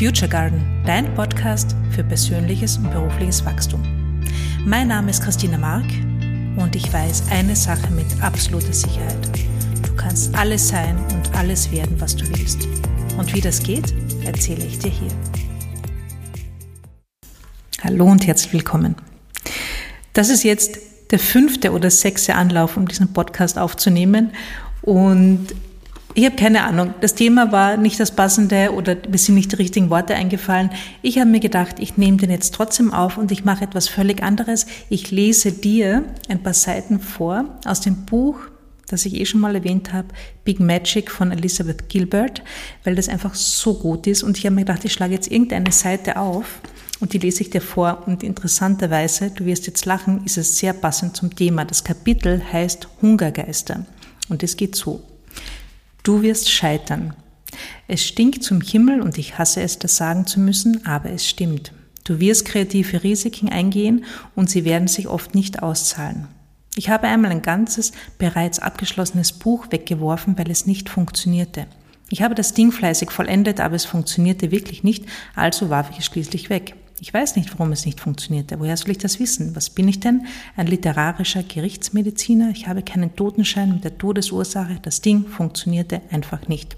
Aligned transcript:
Future 0.00 0.30
Garden, 0.30 0.64
dein 0.86 1.14
Podcast 1.14 1.76
für 1.90 2.02
persönliches 2.02 2.78
und 2.78 2.90
berufliches 2.90 3.44
Wachstum. 3.44 3.82
Mein 4.64 4.88
Name 4.88 5.10
ist 5.10 5.22
Christina 5.22 5.58
Mark 5.58 5.84
und 6.56 6.74
ich 6.74 6.90
weiß 6.90 7.24
eine 7.30 7.54
Sache 7.54 7.92
mit 7.92 8.06
absoluter 8.22 8.72
Sicherheit. 8.72 9.28
Du 9.82 9.94
kannst 9.96 10.34
alles 10.34 10.68
sein 10.68 10.96
und 11.12 11.36
alles 11.36 11.70
werden, 11.70 12.00
was 12.00 12.16
du 12.16 12.26
willst. 12.30 12.66
Und 13.18 13.34
wie 13.34 13.42
das 13.42 13.62
geht, 13.62 13.92
erzähle 14.24 14.64
ich 14.64 14.78
dir 14.78 14.90
hier. 14.90 15.10
Hallo 17.84 18.06
und 18.06 18.26
herzlich 18.26 18.54
willkommen. 18.54 18.94
Das 20.14 20.30
ist 20.30 20.44
jetzt 20.44 20.78
der 21.10 21.18
fünfte 21.18 21.72
oder 21.72 21.90
sechste 21.90 22.36
Anlauf, 22.36 22.78
um 22.78 22.88
diesen 22.88 23.12
Podcast 23.12 23.58
aufzunehmen. 23.58 24.32
Und 24.80 25.48
ich 26.14 26.24
habe 26.24 26.36
keine 26.36 26.64
Ahnung. 26.64 26.94
Das 27.00 27.14
Thema 27.14 27.52
war 27.52 27.76
nicht 27.76 28.00
das 28.00 28.10
passende 28.10 28.72
oder 28.72 28.96
mir 29.08 29.18
sind 29.18 29.36
nicht 29.36 29.52
die 29.52 29.56
richtigen 29.56 29.90
Worte 29.90 30.14
eingefallen. 30.14 30.70
Ich 31.02 31.18
habe 31.18 31.30
mir 31.30 31.40
gedacht, 31.40 31.76
ich 31.78 31.96
nehme 31.96 32.16
den 32.16 32.30
jetzt 32.30 32.52
trotzdem 32.54 32.92
auf 32.92 33.16
und 33.16 33.30
ich 33.30 33.44
mache 33.44 33.64
etwas 33.64 33.88
völlig 33.88 34.22
anderes. 34.22 34.66
Ich 34.88 35.10
lese 35.10 35.52
dir 35.52 36.04
ein 36.28 36.42
paar 36.42 36.54
Seiten 36.54 36.98
vor 36.98 37.44
aus 37.64 37.80
dem 37.80 38.06
Buch, 38.06 38.38
das 38.88 39.06
ich 39.06 39.14
eh 39.14 39.24
schon 39.24 39.40
mal 39.40 39.54
erwähnt 39.54 39.92
habe, 39.92 40.08
Big 40.44 40.58
Magic 40.58 41.12
von 41.12 41.30
Elizabeth 41.30 41.88
Gilbert, 41.88 42.42
weil 42.82 42.96
das 42.96 43.08
einfach 43.08 43.36
so 43.36 43.74
gut 43.74 44.08
ist. 44.08 44.24
Und 44.24 44.36
ich 44.36 44.46
habe 44.46 44.56
mir 44.56 44.62
gedacht, 44.62 44.84
ich 44.84 44.92
schlage 44.92 45.14
jetzt 45.14 45.30
irgendeine 45.30 45.70
Seite 45.70 46.16
auf 46.16 46.60
und 46.98 47.12
die 47.12 47.18
lese 47.18 47.42
ich 47.42 47.50
dir 47.50 47.60
vor. 47.60 48.02
Und 48.06 48.24
interessanterweise, 48.24 49.30
du 49.30 49.44
wirst 49.44 49.68
jetzt 49.68 49.86
lachen, 49.86 50.24
ist 50.24 50.38
es 50.38 50.58
sehr 50.58 50.72
passend 50.72 51.16
zum 51.16 51.34
Thema. 51.36 51.64
Das 51.64 51.84
Kapitel 51.84 52.42
heißt 52.52 52.88
Hungergeister. 53.00 53.86
Und 54.28 54.42
es 54.42 54.56
geht 54.56 54.74
so. 54.74 55.02
Du 56.02 56.22
wirst 56.22 56.50
scheitern. 56.50 57.14
Es 57.88 58.06
stinkt 58.06 58.42
zum 58.42 58.60
Himmel 58.60 59.00
und 59.02 59.18
ich 59.18 59.38
hasse 59.38 59.62
es, 59.62 59.78
das 59.78 59.96
sagen 59.96 60.26
zu 60.26 60.40
müssen, 60.40 60.86
aber 60.86 61.10
es 61.10 61.28
stimmt. 61.28 61.72
Du 62.04 62.20
wirst 62.20 62.44
kreative 62.44 63.02
Risiken 63.02 63.48
eingehen 63.48 64.04
und 64.34 64.48
sie 64.48 64.64
werden 64.64 64.88
sich 64.88 65.08
oft 65.08 65.34
nicht 65.34 65.62
auszahlen. 65.62 66.28
Ich 66.76 66.88
habe 66.88 67.08
einmal 67.08 67.30
ein 67.30 67.42
ganzes, 67.42 67.92
bereits 68.18 68.60
abgeschlossenes 68.60 69.32
Buch 69.32 69.66
weggeworfen, 69.70 70.38
weil 70.38 70.50
es 70.50 70.66
nicht 70.66 70.88
funktionierte. 70.88 71.66
Ich 72.08 72.22
habe 72.22 72.34
das 72.34 72.54
Ding 72.54 72.72
fleißig 72.72 73.10
vollendet, 73.10 73.60
aber 73.60 73.76
es 73.76 73.84
funktionierte 73.84 74.50
wirklich 74.50 74.82
nicht, 74.82 75.04
also 75.34 75.70
warf 75.70 75.90
ich 75.90 75.98
es 75.98 76.06
schließlich 76.06 76.50
weg. 76.50 76.74
Ich 77.02 77.14
weiß 77.14 77.36
nicht, 77.36 77.50
warum 77.54 77.72
es 77.72 77.86
nicht 77.86 77.98
funktionierte. 77.98 78.60
Woher 78.60 78.76
soll 78.76 78.90
ich 78.90 78.98
das 78.98 79.18
wissen? 79.18 79.56
Was 79.56 79.70
bin 79.70 79.88
ich 79.88 80.00
denn? 80.00 80.26
Ein 80.54 80.66
literarischer 80.66 81.42
Gerichtsmediziner? 81.42 82.50
Ich 82.50 82.68
habe 82.68 82.82
keinen 82.82 83.16
Totenschein 83.16 83.72
mit 83.72 83.84
der 83.84 83.96
Todesursache. 83.96 84.78
Das 84.82 85.00
Ding 85.00 85.26
funktionierte 85.26 86.02
einfach 86.10 86.46
nicht. 86.46 86.76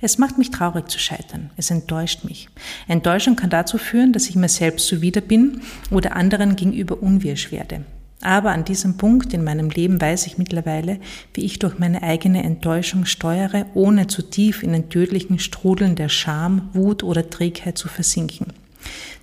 Es 0.00 0.18
macht 0.18 0.36
mich 0.36 0.50
traurig 0.50 0.88
zu 0.88 0.98
scheitern. 0.98 1.50
Es 1.56 1.70
enttäuscht 1.70 2.24
mich. 2.24 2.48
Enttäuschung 2.88 3.36
kann 3.36 3.48
dazu 3.48 3.78
führen, 3.78 4.12
dass 4.12 4.28
ich 4.28 4.34
mir 4.34 4.48
selbst 4.48 4.88
zuwider 4.88 5.20
bin 5.20 5.60
oder 5.92 6.16
anderen 6.16 6.56
gegenüber 6.56 7.00
unwirsch 7.00 7.52
werde. 7.52 7.84
Aber 8.22 8.50
an 8.50 8.64
diesem 8.64 8.96
Punkt 8.96 9.32
in 9.32 9.44
meinem 9.44 9.70
Leben 9.70 10.00
weiß 10.00 10.26
ich 10.26 10.38
mittlerweile, 10.38 10.98
wie 11.34 11.44
ich 11.44 11.60
durch 11.60 11.78
meine 11.78 12.02
eigene 12.02 12.42
Enttäuschung 12.42 13.04
steuere, 13.04 13.66
ohne 13.74 14.08
zu 14.08 14.22
tief 14.22 14.64
in 14.64 14.72
den 14.72 14.88
tödlichen 14.88 15.38
Strudeln 15.38 15.94
der 15.94 16.08
Scham, 16.08 16.70
Wut 16.72 17.04
oder 17.04 17.30
Trägheit 17.30 17.78
zu 17.78 17.86
versinken. 17.86 18.65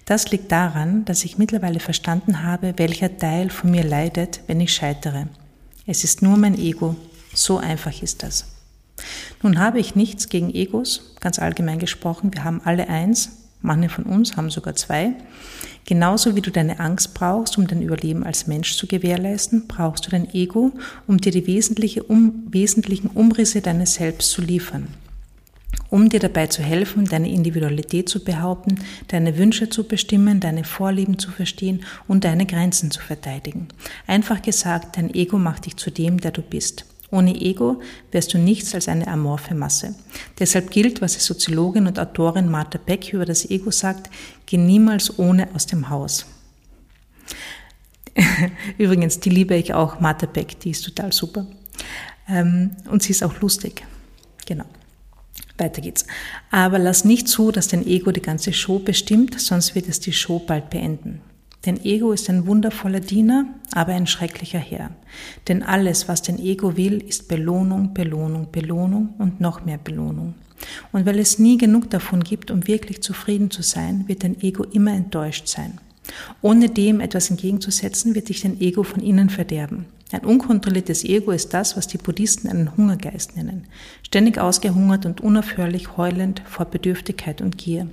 Das 0.05 0.31
liegt 0.31 0.51
daran, 0.51 1.05
dass 1.05 1.23
ich 1.23 1.37
mittlerweile 1.37 1.79
verstanden 1.79 2.43
habe, 2.43 2.73
welcher 2.77 3.17
Teil 3.17 3.49
von 3.49 3.71
mir 3.71 3.83
leidet, 3.83 4.41
wenn 4.47 4.59
ich 4.59 4.73
scheitere. 4.73 5.27
Es 5.85 6.03
ist 6.03 6.21
nur 6.21 6.37
mein 6.37 6.57
Ego. 6.57 6.95
So 7.33 7.57
einfach 7.57 8.01
ist 8.01 8.23
das. 8.23 8.45
Nun 9.41 9.59
habe 9.59 9.79
ich 9.79 9.95
nichts 9.95 10.29
gegen 10.29 10.53
Egos, 10.53 11.15
ganz 11.19 11.39
allgemein 11.39 11.79
gesprochen. 11.79 12.33
Wir 12.33 12.43
haben 12.43 12.61
alle 12.63 12.89
eins. 12.89 13.39
Manche 13.61 13.89
von 13.89 14.03
uns 14.03 14.35
haben 14.35 14.49
sogar 14.49 14.75
zwei. 14.75 15.13
Genauso 15.85 16.35
wie 16.35 16.41
du 16.41 16.51
deine 16.51 16.79
Angst 16.79 17.13
brauchst, 17.13 17.57
um 17.57 17.65
dein 17.65 17.81
Überleben 17.81 18.25
als 18.25 18.45
Mensch 18.45 18.75
zu 18.75 18.87
gewährleisten, 18.87 19.67
brauchst 19.67 20.05
du 20.05 20.09
dein 20.09 20.33
Ego, 20.33 20.73
um 21.07 21.17
dir 21.19 21.31
die 21.31 21.47
wesentliche, 21.47 22.03
um, 22.03 22.43
wesentlichen 22.49 23.07
Umrisse 23.07 23.61
deines 23.61 23.95
Selbst 23.95 24.31
zu 24.31 24.41
liefern 24.41 24.89
um 25.93 26.09
dir 26.09 26.19
dabei 26.19 26.47
zu 26.47 26.63
helfen, 26.63 27.05
deine 27.05 27.29
Individualität 27.29 28.09
zu 28.09 28.23
behaupten, 28.23 28.79
deine 29.09 29.37
Wünsche 29.37 29.69
zu 29.69 29.83
bestimmen, 29.83 30.39
deine 30.39 30.63
Vorlieben 30.63 31.19
zu 31.19 31.29
verstehen 31.29 31.85
und 32.07 32.23
deine 32.23 32.47
Grenzen 32.47 32.89
zu 32.89 32.99
verteidigen. 32.99 33.67
Einfach 34.07 34.41
gesagt, 34.41 34.97
dein 34.97 35.13
Ego 35.13 35.37
macht 35.37 35.67
dich 35.67 35.77
zu 35.77 35.91
dem, 35.91 36.19
der 36.19 36.31
du 36.31 36.41
bist. 36.41 36.85
Ohne 37.11 37.39
Ego 37.39 37.79
wärst 38.11 38.33
du 38.33 38.39
nichts 38.39 38.73
als 38.73 38.87
eine 38.87 39.07
amorphe 39.07 39.53
Masse. 39.53 39.93
Deshalb 40.39 40.71
gilt, 40.71 40.99
was 40.99 41.13
die 41.13 41.19
Soziologin 41.19 41.85
und 41.85 41.99
Autorin 41.99 42.49
Martha 42.49 42.79
Beck 42.83 43.13
über 43.13 43.25
das 43.25 43.47
Ego 43.51 43.69
sagt, 43.69 44.09
geh 44.47 44.57
niemals 44.57 45.19
ohne 45.19 45.47
aus 45.53 45.67
dem 45.67 45.91
Haus. 45.91 46.25
Übrigens, 48.79 49.19
die 49.19 49.29
liebe 49.29 49.55
ich 49.55 49.75
auch, 49.75 49.99
Martha 49.99 50.25
Beck, 50.25 50.59
die 50.61 50.71
ist 50.71 50.85
total 50.85 51.13
super. 51.13 51.45
Ähm, 52.27 52.71
und 52.89 53.03
sie 53.03 53.11
ist 53.11 53.23
auch 53.23 53.39
lustig. 53.41 53.85
Genau. 54.47 54.65
Weiter 55.63 55.81
geht's. 55.81 56.05
Aber 56.51 56.77
lass 56.77 57.05
nicht 57.05 57.27
zu, 57.27 57.51
dass 57.51 57.67
dein 57.67 57.87
Ego 57.87 58.11
die 58.11 58.21
ganze 58.21 58.53
Show 58.53 58.79
bestimmt, 58.79 59.39
sonst 59.39 59.75
wird 59.75 59.87
es 59.87 59.99
die 59.99 60.13
Show 60.13 60.39
bald 60.39 60.69
beenden. 60.69 61.21
Dein 61.63 61.83
Ego 61.85 62.11
ist 62.11 62.29
ein 62.29 62.45
wundervoller 62.45 62.99
Diener, 62.99 63.45
aber 63.71 63.93
ein 63.93 64.05
schrecklicher 64.05 64.59
Herr. 64.59 64.91
Denn 65.47 65.63
alles, 65.63 66.09
was 66.09 66.21
dein 66.21 66.37
Ego 66.37 66.75
will, 66.75 67.01
ist 67.01 67.29
Belohnung, 67.29 67.93
Belohnung, 67.93 68.49
Belohnung 68.51 69.13
und 69.17 69.39
noch 69.39 69.63
mehr 69.63 69.77
Belohnung. 69.77 70.35
Und 70.91 71.05
weil 71.05 71.19
es 71.19 71.39
nie 71.39 71.57
genug 71.57 71.89
davon 71.89 72.23
gibt, 72.23 72.51
um 72.51 72.67
wirklich 72.67 73.01
zufrieden 73.01 73.49
zu 73.49 73.63
sein, 73.63 74.07
wird 74.07 74.23
dein 74.23 74.41
Ego 74.41 74.63
immer 74.65 74.91
enttäuscht 74.91 75.47
sein. 75.47 75.79
Ohne 76.41 76.69
dem 76.69 76.99
etwas 76.99 77.29
entgegenzusetzen, 77.29 78.15
wird 78.15 78.29
dich 78.29 78.41
dein 78.41 78.59
Ego 78.59 78.83
von 78.83 79.01
innen 79.01 79.29
verderben. 79.29 79.85
Ein 80.11 80.25
unkontrolliertes 80.25 81.03
Ego 81.03 81.31
ist 81.31 81.53
das, 81.53 81.75
was 81.75 81.87
die 81.87 81.97
Buddhisten 81.97 82.47
einen 82.47 82.77
Hungergeist 82.77 83.35
nennen. 83.35 83.65
Ständig 84.05 84.37
ausgehungert 84.37 85.05
und 85.07 85.21
unaufhörlich 85.21 85.97
heulend 85.97 86.43
vor 86.45 86.65
Bedürftigkeit 86.65 87.41
und 87.41 87.57
Gier. 87.57 87.87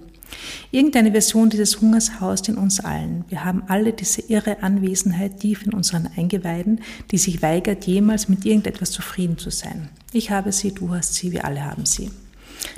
Irgendeine 0.71 1.12
Version 1.12 1.50
dieses 1.50 1.81
Hungers 1.81 2.21
haust 2.21 2.48
in 2.48 2.56
uns 2.56 2.81
allen. 2.81 3.25
Wir 3.28 3.44
haben 3.44 3.62
alle 3.69 3.93
diese 3.93 4.21
irre 4.22 4.62
Anwesenheit 4.62 5.41
tief 5.41 5.65
in 5.65 5.72
unseren 5.72 6.09
Eingeweiden, 6.16 6.81
die 7.10 7.19
sich 7.19 7.42
weigert, 7.42 7.87
jemals 7.87 8.28
mit 8.28 8.44
irgendetwas 8.44 8.91
zufrieden 8.91 9.38
zu 9.38 9.50
sein. 9.50 9.88
Ich 10.12 10.31
habe 10.31 10.53
sie, 10.53 10.72
du 10.72 10.91
hast 10.91 11.15
sie, 11.15 11.32
wir 11.32 11.44
alle 11.44 11.65
haben 11.65 11.87
sie. 11.87 12.10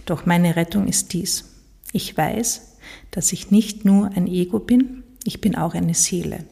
Doch 0.07 0.25
meine 0.25 0.57
Rettung 0.57 0.87
ist 0.87 1.13
dies. 1.13 1.45
Ich 1.93 2.17
weiß, 2.17 2.77
dass 3.11 3.33
ich 3.33 3.51
nicht 3.51 3.85
nur 3.85 4.11
ein 4.15 4.27
Ego 4.27 4.59
bin, 4.59 5.02
ich 5.25 5.41
bin 5.41 5.57
auch 5.57 5.75
eine 5.75 5.95
Seele. 5.95 6.45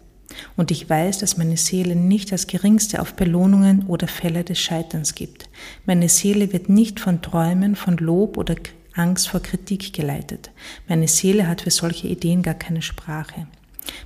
Und 0.56 0.70
ich 0.70 0.88
weiß, 0.88 1.19
dass 1.19 1.36
meine 1.36 1.56
Seele 1.56 1.97
nicht 1.97 2.32
das 2.32 2.47
geringste 2.47 3.00
auf 3.00 3.14
Belohnungen 3.14 3.86
oder 3.86 4.06
Fälle 4.06 4.44
des 4.44 4.58
Scheiterns 4.58 5.14
gibt. 5.14 5.48
Meine 5.86 6.08
Seele 6.08 6.53
wird 6.53 6.69
nicht 6.69 7.00
von 7.00 7.20
Träumen, 7.20 7.75
von 7.75 7.97
Lob 7.97 8.36
oder 8.36 8.54
Angst 8.94 9.28
vor 9.28 9.41
Kritik 9.41 9.92
geleitet. 9.92 10.50
Meine 10.88 11.09
Seele 11.09 11.48
hat 11.48 11.62
für 11.62 11.70
solche 11.70 12.09
Ideen 12.09 12.42
gar 12.42 12.54
keine 12.54 12.82
Sprache. 12.82 13.47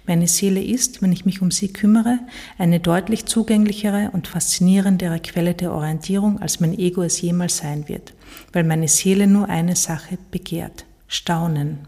Meine 0.07 0.29
Seele 0.29 0.63
ist, 0.63 1.03
wenn 1.03 1.13
ich 1.13 1.25
mich 1.25 1.43
um 1.43 1.51
sie 1.51 1.73
kümmere, 1.73 2.21
eine 2.59 2.81
deutlich 2.81 3.27
zugänglichere 3.27 4.11
und 4.13 4.29
faszinierendere 4.29 5.21
Quelle 5.21 5.55
der 5.55 5.73
Orientierung, 5.73 6.41
als 6.41 6.61
mein 6.61 6.79
Ego 6.79 7.03
es 7.03 7.21
jemals 7.21 7.59
sein 7.59 7.89
wird, 7.89 8.15
weil 8.53 8.65
meine 8.65 8.89
Seele 8.89 9.27
nur 9.27 9.49
eine 9.49 9.77
Sache 9.77 10.19
begehrt, 10.31 10.85
Staunen. 11.09 11.81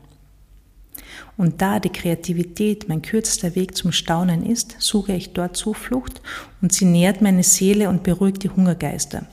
Und 1.36 1.60
da 1.62 1.80
die 1.80 1.90
Kreativität 1.90 2.88
mein 2.88 3.02
kürzester 3.02 3.54
Weg 3.54 3.76
zum 3.76 3.92
Staunen 3.92 4.44
ist, 4.44 4.76
suche 4.78 5.12
ich 5.12 5.32
dort 5.32 5.56
Zuflucht 5.56 6.20
und 6.62 6.72
sie 6.72 6.84
nährt 6.84 7.22
meine 7.22 7.42
Seele 7.42 7.88
und 7.88 8.02
beruhigt 8.02 8.42
die 8.42 8.50
Hungergeister 8.50 9.26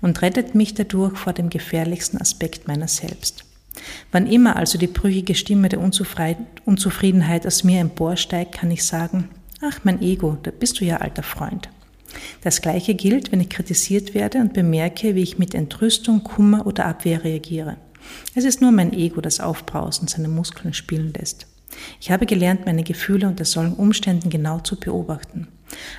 und 0.00 0.22
rettet 0.22 0.54
mich 0.54 0.74
dadurch 0.74 1.18
vor 1.18 1.32
dem 1.32 1.50
gefährlichsten 1.50 2.20
Aspekt 2.20 2.68
meiner 2.68 2.88
selbst. 2.88 3.44
Wann 4.12 4.26
immer 4.26 4.56
also 4.56 4.78
die 4.78 4.86
brüchige 4.86 5.34
Stimme 5.34 5.68
der 5.68 5.80
Unzufriedenheit 5.80 7.46
aus 7.46 7.64
mir 7.64 7.80
emporsteigt, 7.80 8.52
kann 8.52 8.70
ich 8.70 8.84
sagen, 8.84 9.28
ach 9.60 9.80
mein 9.84 10.02
Ego, 10.02 10.36
da 10.42 10.50
bist 10.50 10.80
du 10.80 10.84
ja 10.84 10.98
alter 10.98 11.22
Freund. 11.22 11.68
Das 12.42 12.60
gleiche 12.60 12.94
gilt, 12.94 13.30
wenn 13.30 13.40
ich 13.40 13.50
kritisiert 13.50 14.14
werde 14.14 14.38
und 14.38 14.52
bemerke, 14.52 15.14
wie 15.14 15.22
ich 15.22 15.38
mit 15.38 15.54
Entrüstung, 15.54 16.24
Kummer 16.24 16.66
oder 16.66 16.86
Abwehr 16.86 17.22
reagiere. 17.22 17.76
Es 18.34 18.44
ist 18.44 18.60
nur 18.60 18.72
mein 18.72 18.92
Ego, 18.92 19.20
das 19.20 19.40
aufbraust 19.40 20.00
und 20.00 20.10
seine 20.10 20.28
Muskeln 20.28 20.74
spielen 20.74 21.12
lässt. 21.12 21.46
Ich 22.00 22.10
habe 22.10 22.26
gelernt, 22.26 22.66
meine 22.66 22.82
Gefühle 22.82 23.26
unter 23.28 23.44
solchen 23.44 23.74
Umständen 23.74 24.30
genau 24.30 24.60
zu 24.60 24.78
beobachten. 24.78 25.48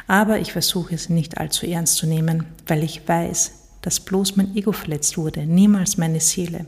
Aber 0.08 0.40
ich 0.40 0.52
versuche 0.52 0.96
es 0.96 1.10
nicht 1.10 1.38
allzu 1.38 1.66
ernst 1.66 1.96
zu 1.96 2.08
nehmen, 2.08 2.46
weil 2.68 2.84
ich 2.84 3.08
weiß, 3.08 3.52
dass 3.82 4.00
bloß 4.00 4.36
mein 4.36 4.56
Ego 4.56 4.72
verletzt 4.72 5.18
wurde, 5.18 5.46
niemals 5.46 5.98
meine 5.98 6.20
Seele. 6.20 6.66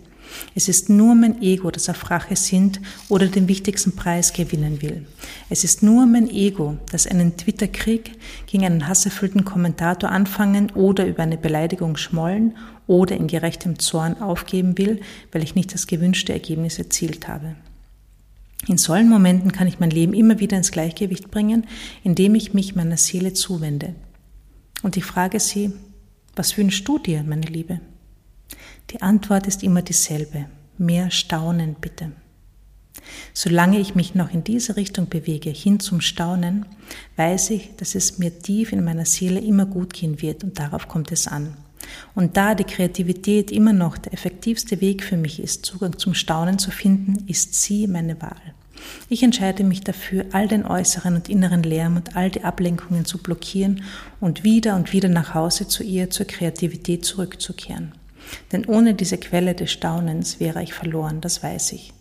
Es 0.56 0.68
ist 0.68 0.89
nur 0.89 1.15
mein 1.15 1.41
Ego, 1.41 1.71
das 1.71 1.89
auf 1.89 2.09
Rache 2.09 2.35
sinnt 2.35 2.80
oder 3.09 3.27
den 3.27 3.47
wichtigsten 3.47 3.95
Preis 3.95 4.33
gewinnen 4.33 4.81
will. 4.81 5.06
Es 5.50 5.63
ist 5.63 5.83
nur 5.83 6.06
mein 6.06 6.30
Ego, 6.30 6.77
das 6.91 7.07
einen 7.07 7.38
Twitter-Krieg 7.38 8.12
gegen 8.47 8.65
einen 8.65 8.88
hasserfüllten 8.88 9.45
Kommentator 9.45 10.09
anfangen 10.09 10.71
oder 10.71 11.06
über 11.06 11.24
eine 11.24 11.38
Beleidigung 11.38 11.97
schmollen 11.97 12.56
oder 12.88 13.15
in 13.15 13.27
gerechtem 13.27 13.80
Zorn 13.80 14.21
aufgeben 14.21 14.77
will, 14.77 15.01
weil 15.31 15.44
ich 15.44 15.56
nicht 15.56 15.74
das 15.74 15.88
gewünschte 15.88 16.33
Ergebnis 16.33 16.77
erzielt 16.80 17.27
habe. 17.27 17.56
In 18.68 18.77
solchen 18.77 19.09
Momenten 19.09 19.51
kann 19.51 19.68
ich 19.68 19.80
mein 19.80 19.89
Leben 19.89 20.13
immer 20.13 20.39
wieder 20.39 20.56
ins 20.56 20.71
Gleichgewicht 20.71 21.31
bringen, 21.31 21.68
indem 22.03 22.35
ich 22.35 22.53
mich 22.53 22.75
meiner 22.75 22.97
Seele 22.97 23.33
zuwende. 23.33 23.94
Und 24.83 24.95
ich 24.95 25.03
frage 25.03 25.39
sie, 25.39 25.74
was 26.35 26.57
wünschst 26.57 26.88
du 26.88 26.97
dir, 26.97 27.24
meine 27.24 27.45
Liebe? 27.45 27.80
Die 28.91 29.01
Antwort 29.01 29.47
ist 29.47 29.63
immer 29.63 29.81
dieselbe. 29.81 30.45
Mehr 30.77 31.12
Staunen 31.12 31.75
bitte. 31.80 32.12
Solange 33.33 33.80
ich 33.80 33.95
mich 33.95 34.15
noch 34.15 34.33
in 34.33 34.44
diese 34.44 34.75
Richtung 34.75 35.09
bewege, 35.09 35.50
hin 35.50 35.80
zum 35.80 36.01
Staunen, 36.01 36.65
weiß 37.15 37.50
ich, 37.51 37.75
dass 37.77 37.95
es 37.95 38.18
mir 38.18 38.39
tief 38.39 38.71
in 38.71 38.83
meiner 38.83 39.06
Seele 39.06 39.39
immer 39.39 39.65
gut 39.65 39.94
gehen 39.94 40.21
wird 40.21 40.44
und 40.44 40.59
darauf 40.59 40.88
kommt 40.88 41.12
es 41.12 41.27
an. 41.27 41.56
Und 42.15 42.38
da 42.38 42.56
die 42.56 42.63
Kreativität 42.63 43.51
immer 43.51 43.74
noch 43.74 43.97
der 43.97 44.13
effektivste 44.13 44.80
Weg 44.81 45.03
für 45.03 45.18
mich 45.18 45.41
ist, 45.41 45.65
Zugang 45.65 45.97
zum 45.97 46.13
Staunen 46.13 46.59
zu 46.59 46.71
finden, 46.71 47.25
ist 47.27 47.62
sie 47.62 47.88
meine 47.88 48.21
Wahl. 48.21 48.53
Ich 49.09 49.24
entscheide 49.24 49.63
mich 49.63 49.81
dafür, 49.81 50.25
all 50.31 50.47
den 50.47 50.65
äußeren 50.65 51.15
und 51.15 51.30
inneren 51.30 51.63
Lärm 51.63 51.95
und 51.95 52.15
all 52.15 52.30
die 52.30 52.44
Ablenkungen 52.44 53.06
zu 53.06 53.18
blockieren 53.18 53.83
und 54.19 54.44
wieder 54.44 54.75
und 54.75 54.94
wieder 54.94 55.09
nach 55.09 55.33
Hause 55.33 55.68
zu 55.68 55.83
ihr, 55.83 56.09
zur 56.09 56.25
Kreativität 56.25 57.06
zurückzukehren. 57.06 57.94
Denn 58.52 58.66
ohne 58.66 58.94
diese 58.94 59.18
Quelle 59.18 59.56
des 59.56 59.72
Staunens 59.72 60.40
wäre 60.40 60.64
ich 60.64 60.74
verloren, 60.74 61.22
das 61.22 61.44
weiß 61.44 61.74
ich. 61.74 61.94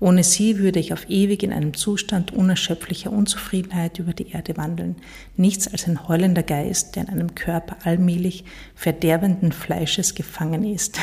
Ohne 0.00 0.24
sie 0.24 0.58
würde 0.58 0.80
ich 0.80 0.94
auf 0.94 1.10
ewig 1.10 1.42
in 1.42 1.52
einem 1.52 1.74
Zustand 1.74 2.32
unerschöpflicher 2.32 3.12
Unzufriedenheit 3.12 3.98
über 3.98 4.14
die 4.14 4.30
Erde 4.30 4.56
wandeln, 4.56 4.96
nichts 5.36 5.68
als 5.68 5.86
ein 5.86 6.08
heulender 6.08 6.42
Geist, 6.42 6.96
der 6.96 7.04
in 7.04 7.08
einem 7.10 7.34
Körper 7.34 7.76
allmählich 7.84 8.44
verderbenden 8.74 9.52
Fleisches 9.52 10.14
gefangen 10.14 10.64
ist. 10.64 10.98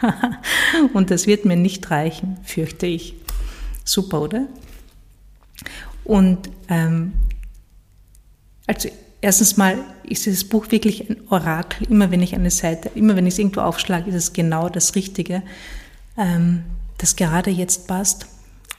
Und 0.94 1.10
das 1.10 1.26
wird 1.26 1.44
mir 1.44 1.56
nicht 1.56 1.90
reichen, 1.90 2.38
fürchte 2.44 2.86
ich. 2.86 3.14
Super, 3.84 4.22
oder? 4.22 4.46
Und 6.04 6.48
ähm, 6.68 7.12
also 8.66 8.88
erstens 9.20 9.56
mal 9.56 9.78
ist 10.04 10.26
dieses 10.26 10.44
Buch 10.44 10.70
wirklich 10.70 11.08
ein 11.08 11.16
Orakel. 11.28 11.86
Immer 11.88 12.10
wenn 12.10 12.22
ich 12.22 12.34
eine 12.34 12.50
Seite, 12.50 12.90
immer 12.94 13.16
wenn 13.16 13.26
ich 13.26 13.34
es 13.34 13.38
irgendwo 13.38 13.60
aufschlage, 13.60 14.10
ist 14.10 14.16
es 14.16 14.32
genau 14.32 14.68
das 14.68 14.94
Richtige. 14.94 15.42
Ähm, 16.16 16.64
das 16.98 17.16
gerade 17.16 17.50
jetzt 17.50 17.86
passt. 17.86 18.26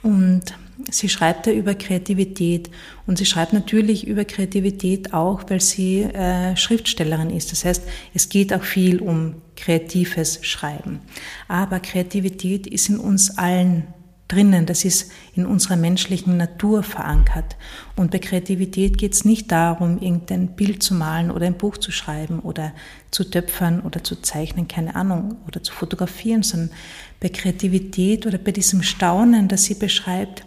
Und 0.03 0.53
sie 0.89 1.09
schreibt 1.09 1.47
da 1.47 1.51
über 1.51 1.75
Kreativität 1.75 2.71
und 3.05 3.17
sie 3.17 3.25
schreibt 3.25 3.53
natürlich 3.53 4.07
über 4.07 4.25
Kreativität 4.25 5.13
auch, 5.13 5.43
weil 5.47 5.61
sie 5.61 6.01
äh, 6.01 6.55
Schriftstellerin 6.55 7.29
ist. 7.29 7.51
Das 7.51 7.65
heißt, 7.65 7.83
es 8.13 8.29
geht 8.29 8.53
auch 8.53 8.63
viel 8.63 8.99
um 8.99 9.35
kreatives 9.55 10.39
Schreiben. 10.43 10.99
Aber 11.47 11.79
Kreativität 11.79 12.65
ist 12.65 12.89
in 12.89 12.97
uns 12.97 13.37
allen 13.37 13.87
drinnen, 14.31 14.65
das 14.65 14.85
ist 14.85 15.11
in 15.35 15.45
unserer 15.45 15.75
menschlichen 15.75 16.37
Natur 16.37 16.83
verankert. 16.83 17.57
Und 17.95 18.11
bei 18.11 18.19
Kreativität 18.19 18.97
geht 18.97 19.13
es 19.13 19.25
nicht 19.25 19.51
darum, 19.51 19.99
irgendein 19.99 20.55
Bild 20.55 20.81
zu 20.83 20.93
malen 20.93 21.31
oder 21.31 21.45
ein 21.45 21.57
Buch 21.57 21.77
zu 21.77 21.91
schreiben 21.91 22.39
oder 22.39 22.73
zu 23.11 23.23
töpfern 23.23 23.81
oder 23.81 24.03
zu 24.03 24.21
zeichnen, 24.21 24.67
keine 24.67 24.95
Ahnung, 24.95 25.37
oder 25.47 25.61
zu 25.63 25.73
fotografieren, 25.73 26.43
sondern 26.43 26.71
bei 27.19 27.29
Kreativität 27.29 28.25
oder 28.25 28.37
bei 28.37 28.51
diesem 28.51 28.83
Staunen, 28.83 29.47
das 29.47 29.65
sie 29.65 29.75
beschreibt, 29.75 30.45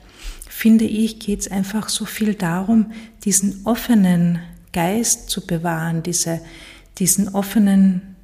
finde 0.49 0.85
ich, 0.85 1.19
geht 1.19 1.41
es 1.41 1.51
einfach 1.51 1.89
so 1.89 2.05
viel 2.05 2.35
darum, 2.35 2.93
diesen 3.25 3.67
offenen 3.67 4.41
Geist 4.73 5.29
zu 5.29 5.47
bewahren, 5.47 6.03
diese, 6.03 6.41
diesen 6.99 7.29
offenen, 7.35 8.15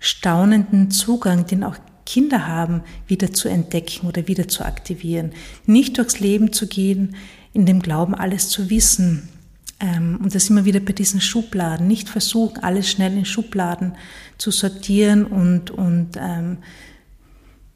staunenden 0.00 0.90
Zugang, 0.90 1.46
den 1.46 1.64
auch 1.64 1.76
Kinder 2.08 2.46
haben, 2.46 2.80
wieder 3.06 3.34
zu 3.34 3.48
entdecken 3.48 4.06
oder 4.06 4.26
wieder 4.26 4.48
zu 4.48 4.64
aktivieren. 4.64 5.32
Nicht 5.66 5.98
durchs 5.98 6.20
Leben 6.20 6.54
zu 6.54 6.66
gehen, 6.66 7.16
in 7.52 7.66
dem 7.66 7.82
Glauben, 7.82 8.14
alles 8.14 8.48
zu 8.48 8.70
wissen. 8.70 9.28
Ähm, 9.78 10.18
und 10.22 10.34
das 10.34 10.48
immer 10.48 10.64
wieder 10.64 10.80
bei 10.80 10.94
diesen 10.94 11.20
Schubladen. 11.20 11.86
Nicht 11.86 12.08
versuchen, 12.08 12.62
alles 12.62 12.90
schnell 12.90 13.12
in 13.12 13.26
Schubladen 13.26 13.92
zu 14.38 14.50
sortieren 14.50 15.26
und, 15.26 15.70
und 15.70 16.16
ähm, 16.18 16.56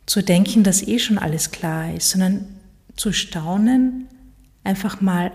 zu 0.06 0.23
denken, 0.23 0.64
dass 0.64 0.81
eh 0.88 0.99
schon 0.99 1.19
alles 1.19 1.50
klar 1.50 1.93
ist, 1.94 2.08
sondern 2.08 2.46
zu 2.96 3.12
staunen, 3.12 4.08
einfach 4.64 5.02
mal 5.02 5.31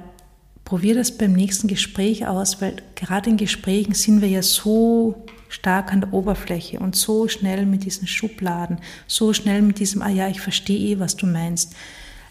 probier 0.66 0.96
das 0.96 1.16
beim 1.16 1.34
nächsten 1.34 1.68
Gespräch 1.68 2.26
aus, 2.26 2.62
weil 2.64 2.78
gerade 2.96 3.30
in 3.30 3.38
Gesprächen 3.38 3.94
sind 3.94 4.22
wir 4.22 4.28
ja 4.28 4.42
so 4.42 5.24
stark 5.50 5.92
an 5.92 6.02
der 6.02 6.14
Oberfläche 6.14 6.80
und 6.80 6.96
so 6.96 7.28
schnell 7.28 7.66
mit 7.66 7.86
diesen 7.86 8.08
Schubladen, 8.08 8.80
so 9.08 9.34
schnell 9.34 9.62
mit 9.62 9.80
diesem, 9.80 10.02
ah 10.02 10.10
ja, 10.10 10.28
ich 10.28 10.42
verstehe 10.42 10.96
eh, 10.96 11.00
was 11.00 11.16
du 11.16 11.28
meinst. 11.28 11.76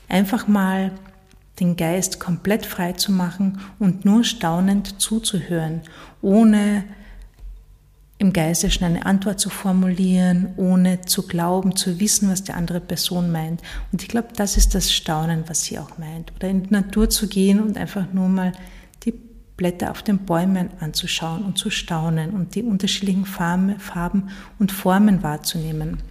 Einfach 0.08 0.48
mal 0.48 0.92
den 1.60 1.76
Geist 1.76 2.20
komplett 2.20 2.66
frei 2.66 2.92
zu 2.92 3.12
machen 3.12 3.60
und 3.78 4.04
nur 4.04 4.24
staunend 4.24 5.00
zuzuhören, 5.00 5.80
ohne 6.20 6.84
im 8.18 8.32
Geiste 8.32 8.70
schon 8.70 8.86
eine 8.86 9.04
Antwort 9.04 9.40
zu 9.40 9.50
formulieren, 9.50 10.54
ohne 10.56 11.02
zu 11.02 11.26
glauben, 11.26 11.76
zu 11.76 12.00
wissen, 12.00 12.30
was 12.30 12.44
die 12.44 12.52
andere 12.52 12.80
Person 12.80 13.30
meint. 13.30 13.60
Und 13.92 14.02
ich 14.02 14.08
glaube, 14.08 14.28
das 14.34 14.56
ist 14.56 14.74
das 14.74 14.90
Staunen, 14.90 15.44
was 15.48 15.64
sie 15.64 15.78
auch 15.78 15.98
meint. 15.98 16.32
Oder 16.36 16.48
in 16.48 16.62
die 16.62 16.72
Natur 16.72 17.10
zu 17.10 17.28
gehen 17.28 17.60
und 17.60 17.76
einfach 17.76 18.06
nur 18.12 18.28
mal 18.28 18.52
Blätter 19.56 19.91
auf 19.91 20.03
den 20.03 20.19
Bäumen 20.19 20.70
anzuschauen 20.81 21.44
und 21.44 21.58
zu 21.58 21.70
staunen 21.70 22.31
und 22.31 22.55
die 22.55 22.62
unterschiedlichen 22.62 23.25
Farben 23.25 24.31
und 24.58 24.73
Formen 24.73 25.23
wahrzunehmen. 25.23 26.03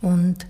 Und 0.00 0.46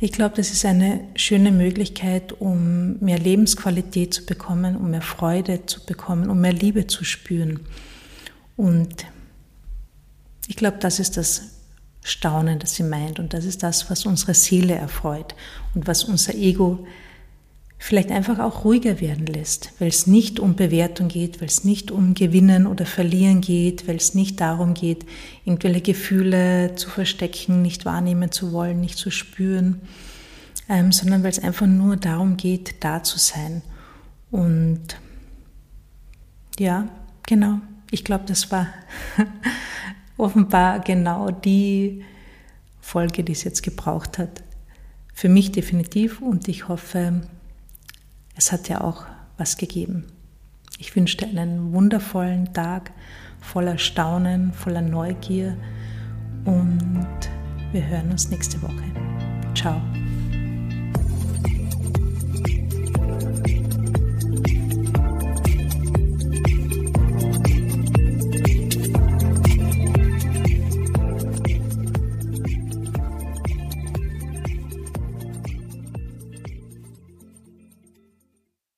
ich 0.00 0.12
glaube, 0.12 0.36
das 0.36 0.50
ist 0.50 0.64
eine 0.64 1.00
schöne 1.14 1.52
Möglichkeit, 1.52 2.32
um 2.40 2.98
mehr 2.98 3.18
Lebensqualität 3.18 4.12
zu 4.12 4.26
bekommen, 4.26 4.76
um 4.76 4.90
mehr 4.90 5.02
Freude 5.02 5.66
zu 5.66 5.84
bekommen, 5.84 6.28
um 6.28 6.40
mehr 6.40 6.52
Liebe 6.52 6.86
zu 6.86 7.04
spüren. 7.04 7.60
Und 8.56 9.06
ich 10.46 10.56
glaube, 10.56 10.78
das 10.80 10.98
ist 11.00 11.16
das 11.16 11.54
Staunen, 12.02 12.58
das 12.58 12.74
sie 12.74 12.82
meint. 12.82 13.18
Und 13.18 13.32
das 13.32 13.46
ist 13.46 13.62
das, 13.62 13.90
was 13.90 14.04
unsere 14.04 14.34
Seele 14.34 14.74
erfreut 14.74 15.34
und 15.74 15.86
was 15.86 16.04
unser 16.04 16.34
Ego 16.34 16.86
vielleicht 17.84 18.10
einfach 18.10 18.38
auch 18.38 18.64
ruhiger 18.64 19.02
werden 19.02 19.26
lässt, 19.26 19.74
weil 19.78 19.88
es 19.88 20.06
nicht 20.06 20.40
um 20.40 20.56
Bewertung 20.56 21.08
geht, 21.08 21.42
weil 21.42 21.48
es 21.48 21.64
nicht 21.64 21.90
um 21.90 22.14
Gewinnen 22.14 22.66
oder 22.66 22.86
Verlieren 22.86 23.42
geht, 23.42 23.86
weil 23.86 23.96
es 23.96 24.14
nicht 24.14 24.40
darum 24.40 24.72
geht, 24.72 25.04
irgendwelche 25.44 25.82
Gefühle 25.82 26.76
zu 26.76 26.88
verstecken, 26.88 27.60
nicht 27.60 27.84
wahrnehmen 27.84 28.32
zu 28.32 28.52
wollen, 28.52 28.80
nicht 28.80 28.96
zu 28.96 29.10
spüren, 29.10 29.82
ähm, 30.66 30.92
sondern 30.92 31.22
weil 31.22 31.28
es 31.28 31.38
einfach 31.38 31.66
nur 31.66 31.98
darum 31.98 32.38
geht, 32.38 32.82
da 32.82 33.02
zu 33.02 33.18
sein. 33.18 33.60
Und 34.30 34.98
ja, 36.58 36.88
genau, 37.26 37.58
ich 37.90 38.02
glaube, 38.02 38.24
das 38.26 38.50
war 38.50 38.68
offenbar 40.16 40.80
genau 40.80 41.30
die 41.30 42.02
Folge, 42.80 43.24
die 43.24 43.32
es 43.32 43.44
jetzt 43.44 43.62
gebraucht 43.62 44.16
hat. 44.16 44.42
Für 45.12 45.28
mich 45.28 45.52
definitiv 45.52 46.22
und 46.22 46.48
ich 46.48 46.66
hoffe, 46.66 47.20
es 48.34 48.52
hat 48.52 48.68
ja 48.68 48.80
auch 48.80 49.06
was 49.38 49.56
gegeben. 49.56 50.04
Ich 50.78 50.94
wünsche 50.96 51.16
dir 51.18 51.28
einen 51.28 51.72
wundervollen 51.72 52.52
Tag 52.52 52.92
voller 53.40 53.78
Staunen, 53.78 54.52
voller 54.52 54.82
Neugier 54.82 55.56
und 56.44 57.30
wir 57.72 57.86
hören 57.86 58.10
uns 58.10 58.30
nächste 58.30 58.60
Woche. 58.62 58.84
Ciao. 59.54 59.80